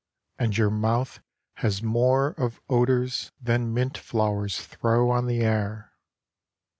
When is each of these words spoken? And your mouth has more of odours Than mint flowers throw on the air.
And 0.39 0.57
your 0.57 0.71
mouth 0.71 1.19
has 1.57 1.83
more 1.83 2.29
of 2.29 2.59
odours 2.67 3.31
Than 3.39 3.71
mint 3.71 3.99
flowers 3.99 4.59
throw 4.59 5.11
on 5.11 5.27
the 5.27 5.41
air. 5.41 5.93